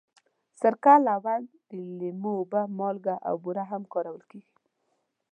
سرکه، 0.59 0.93
لونګ، 1.05 1.43
د 1.69 1.71
لیمو 1.97 2.31
اوبه، 2.39 2.61
مالګه 2.77 3.15
او 3.27 3.35
بوره 3.43 3.63
هم 3.71 3.83
کارول 3.93 4.23
کېږي. 4.31 4.53